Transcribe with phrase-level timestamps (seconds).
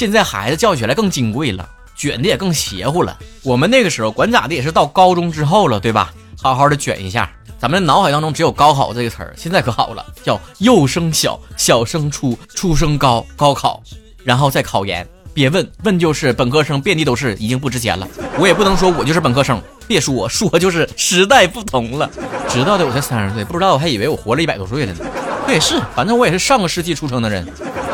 [0.00, 3.18] 现在孩子教育起来更金贵了，卷的也更邪乎了。
[3.42, 6.10] 我们那个时候管咋的也是到高中之后了，对吧？
[6.40, 7.30] 好好的卷一下。
[7.58, 13.82] 咱们脑海当中只有高考这个词儿，现在可好了，叫幼升小，小升初，初升高，高考，
[14.24, 15.06] 然后再考研。
[15.34, 18.08] 别问问就是本科生遍地都是，已经不值钱了。
[18.38, 22.08] 我也不能说我就是本科生，别说说就是时代不同了。
[22.48, 25.04] 知道的我才三十岁，不知道我还以为我活了一百多岁了呢。
[25.46, 27.46] 对，是，反正我也是上个世纪出生的人。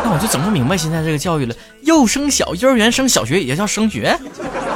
[0.07, 1.55] 那我就整不明白现在这个教育了。
[1.83, 4.17] 幼升小，幼儿园升小学也叫升学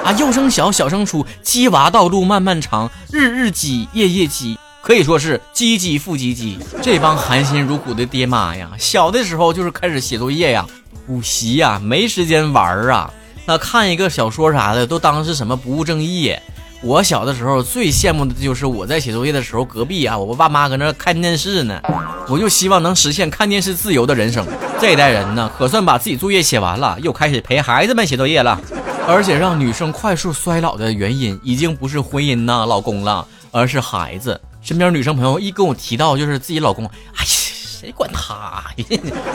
[0.02, 0.10] 啊？
[0.18, 6.58] 幼升小，小升初，鸡娃道路漫漫长，日日鸡，夜夜鸡，可以说是积积复积积。
[6.82, 10.66] 这帮含辛茹苦的爹妈呀，小的时候就是开始写作业呀。
[11.06, 13.08] 补习呀，没时间玩儿啊。
[13.46, 16.42] 那看一个小说啥的，都当是什么不务正业。
[16.82, 21.80] 我小的时候最羡慕的就是我在写作业的时候，隔壁啊，我爸妈搁那看电视呢。
[22.26, 24.46] 我就希望能实现看电视自由的人生。
[24.80, 28.58] 这一代人呢，可算把自己作业写完了，又开始陪孩子们写作业了。
[29.06, 34.40] 而且让女生快速衰老的原因，已经不是婚姻呐、老公了，而是孩子。
[34.62, 38.84] 身边女生朋友一跟我提到就是自己老公，哎呀，谁管他呀？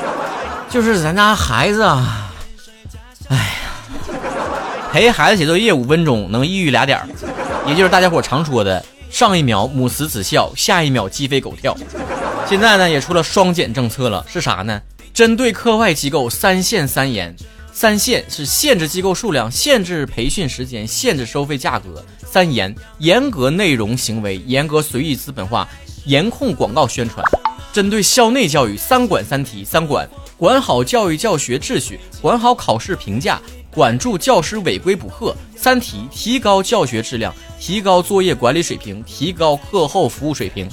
[0.70, 2.32] 就是咱家孩子啊，
[3.28, 3.44] 哎呀，
[4.92, 7.08] 陪孩子写作业五分钟能抑郁俩点儿，
[7.68, 11.76] 也就是大家伙常说的上一秒母慈子孝，下一秒鸡飞狗跳。
[12.48, 14.80] 现在呢也出了双减政策了，是啥呢？
[15.14, 17.36] 针对课外机构三限三严，
[17.74, 21.90] 三限是限制机构数量、限制培训时间、限制收费价格；
[22.24, 25.68] 三严严格内容行为，严格随意资本化，
[26.06, 27.26] 严控广告宣传。
[27.74, 30.08] 针对校内教育三管三提，三管。
[30.38, 33.42] 管好教育教学秩序，管好考试评价，
[33.76, 35.36] 管住教师违规补课。
[35.58, 40.70] 三提：提高教学质量，提高作业管理水平，提高课后服务水平。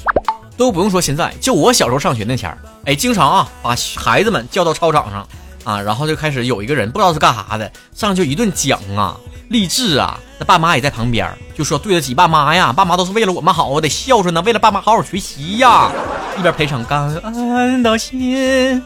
[0.56, 5.26] 都不用说，现在就我小时候上学那前儿，哎，经常啊把孩子们叫到操场上
[5.64, 9.16] 啊，然后就开始有一个人不知道是干啥的，上去一顿讲啊，
[9.48, 10.20] 励志啊。
[10.38, 15.90] 那爸妈也在旁边，就说对得起爸妈呀，爸妈都是为了我们好，我得孝顺呢，为了爸妈好好学习呀。
[16.38, 18.80] 一边陪唱感恩的心。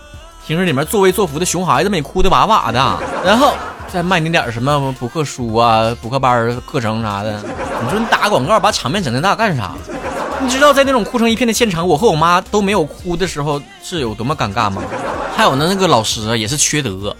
[0.47, 3.55] 平时里面作威作福的熊孩子们也哭的哇哇的，然后
[3.93, 7.41] 再卖你点什么补课书啊、补课班课程啥的。
[7.83, 9.73] 你说你打广告把场面整那大干啥？
[10.41, 14.83] 你知道在那种哭成一片的现场，我和我妈都没有哭的时候是有多么尴尬吗？
[15.35, 17.17] 还有呢，那个老师也是缺德，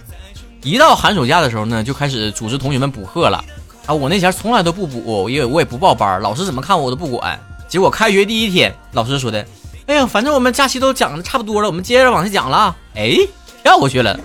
[0.61, 3.43] 一到寒暑假的时候呢，就开始组织同学们补课了。
[3.87, 7.39] 啊，我那前从来都不补，因为我也不报班，老师怎么看我我都不管。
[7.67, 9.43] 结果开学第一天，老师说的。
[9.87, 12.75] 哎呀，反正我们假期都讲的差不多了，我们接着往下讲了。
[12.93, 13.17] 哎，
[13.63, 14.19] 跳过去了。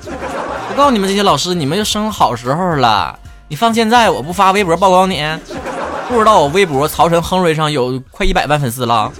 [0.72, 3.18] 我告诉你们这些老师，你们就生好时候了。
[3.46, 5.22] 你放现在，我不发微博曝光你，
[6.08, 9.12] 不知道我微博曹晨亨瑞上有快一百万粉丝了。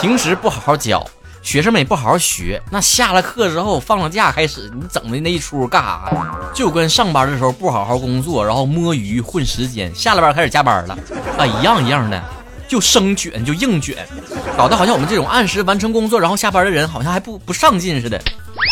[0.00, 1.06] 平时不好好教，
[1.42, 6.10] 学生们也不好好学，那下了课之后放了假开始，你整的那一出干啥？
[6.54, 10.96] 就跟上班的时候不好好工作，然后摸鱼混时间，下了班开始加班了，
[11.36, 12.18] 啊，一样一样的。
[12.66, 13.94] 就生卷就硬卷，
[14.56, 18.18] 搞得好像我们这种按时完成工作然后下班的人好像还不不上进似的。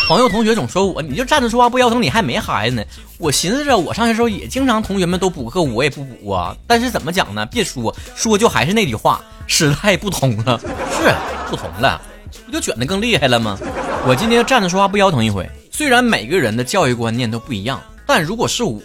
[0.07, 2.83] 朋友同学总说我，你就站着说话不腰疼，你还没孩子呢。
[3.17, 6.55] 我寻思着，我上学时候也经常同学们都补课，我也不补啊。
[6.67, 7.45] 但是怎么讲呢？
[7.45, 11.15] 别说说就还是那句话，时代不同了，是
[11.49, 12.01] 不同了，
[12.45, 13.57] 不就卷的更厉害了吗？
[14.05, 15.49] 我今天站着说话不腰疼一回。
[15.71, 18.81] 虽然每个人的教育观念都不一样，但如果是我，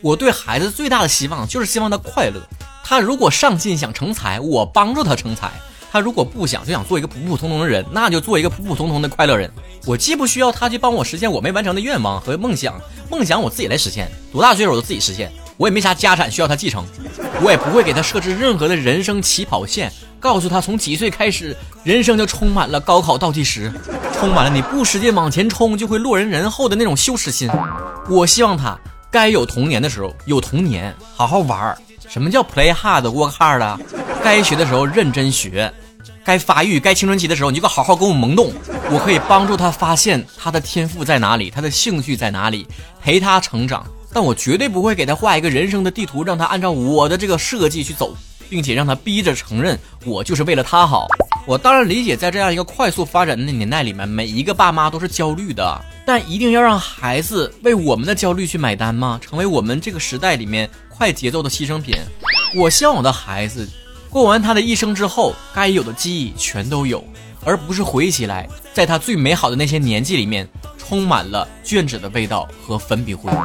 [0.00, 2.40] 我对孩子最大的希望就是希望他快乐。
[2.82, 5.48] 他如果上进想成才，我帮助他成才；
[5.94, 9.48] 他如果不想，就想做一个普普通通的人，那就做一个普普通通的快乐人。
[9.86, 12.74] 我既不需要他去帮我实现我没完成的愿望和梦想，
[13.08, 15.30] 梦想我自己来实现，多大岁数我都自己实现。
[15.56, 16.84] 我也没啥家产需要他继承，
[17.40, 19.88] 我也不会给他设置任何的人生起跑线，
[20.18, 23.72] 告诉他从几岁开始，人生就充满了高考倒计时，
[24.18, 27.48] 充满了你不使劲往前冲就会落人人后的那种羞耻心。
[28.10, 28.76] 我希望他
[29.12, 31.78] 该有童年的时候有童年，好好玩儿。
[32.08, 33.78] 什么叫 play hard work hard？
[34.24, 35.72] 该学的时候认真学，
[36.24, 38.50] 该发育该青春期的时候，你就好好跟我萌动。
[38.90, 42.66] 我可以帮助他发现他的天赋在哪里，他的兴趣在哪里，
[43.02, 43.86] 陪他成长。
[44.12, 48.16] 但我绝对不会给他画一个人生的地图，让他按照我的这个设计去走，
[48.48, 51.06] 并且让他逼着承认我就是为了他好。
[51.46, 59.20] 我当然理解，在这样一个快速发展的年代里面，每一个爸妈都是焦虑的，但一定要让孩子为我们的焦虑去买单吗？
[59.20, 60.70] 成为我们这个时代里面。
[60.96, 61.96] 快节奏的牺牲品。
[62.54, 63.68] 我希望我的孩子
[64.14, 67.04] 过完他的一生之后，该有的记忆全都有，
[67.44, 73.28] 而不是回忆起来，在他最美好的那些年纪里面，充满了卷纸的味道和粉笔灰。《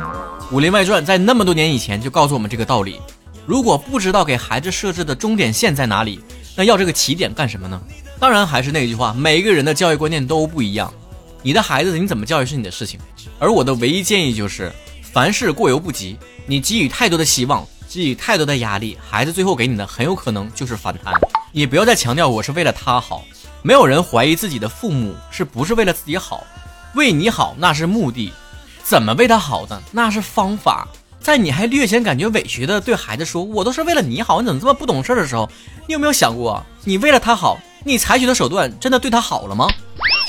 [0.52, 3.02] 武林外传》在那么多年以前就告诉我们这个道理：
[3.48, 6.20] 如果不知道给孩子设置的终点线在哪里，
[6.56, 7.82] 那要这个起点干什么呢？
[8.20, 10.94] 当然还是那句话，每个人的教育观念都不一样，
[11.42, 13.00] 你的孩子你怎么教育是你的事情，
[13.40, 14.72] 而我的唯一建议就是。
[15.12, 16.16] 凡事过犹不及，
[16.46, 21.12] 你给予太多的希望，给予太多的压力，孩子最后给你的很有可能就是反弹。
[21.52, 23.26] 也不要再强调我是为了他好，
[23.64, 26.46] 没有人怀疑自己的父母是不是为了自己好，
[26.94, 28.32] 为你好那是目的，
[28.84, 30.88] 怎么为他好的那是方法。
[31.20, 35.50] 在你还略显感觉委屈的对孩子说“我都是为了你好，你怎么这么不懂事”的时候，
[35.88, 39.68] 你有没有想过，你为了他好，你采取的手段真的对他好了吗？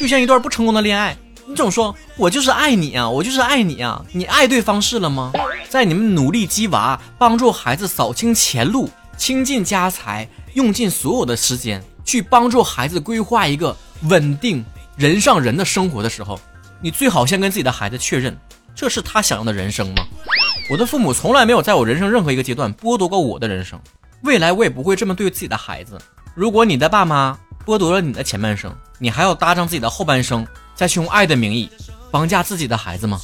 [0.01, 1.17] 就像一段不成功的恋爱，
[1.47, 5.31] 你总说我就是爱你啊，我就是爱你啊，你爱对方式了吗？
[5.71, 14.65] 在你们努力鸡娃，帮助孩子扫清前路，倾尽家财，用尽所有的时间去帮助孩子规划一个稳定
[14.97, 16.41] 人上人的生活的时候，
[16.81, 18.37] 你最好先跟自己的孩子确认，
[18.75, 20.03] 这是他想要的人生吗？
[20.73, 23.81] 我的父母从来没有在我人生任何一个阶段剥夺过我的人生，
[24.25, 25.97] 未来我也不会这么对自己的孩子。
[26.35, 30.45] 如果你的爸妈剥夺了你的前半生，你还要搭上自己的后半生，
[30.75, 31.71] 再去用爱的名义
[32.11, 33.21] 绑架自己的孩子吗？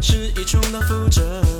[0.00, 1.55] 是一重蹈覆辙。